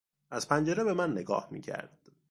از 0.31 0.47
پنجره 0.47 0.83
به 0.83 0.93
من 0.93 1.11
نگاه 1.11 1.47
میکرد. 1.51 1.99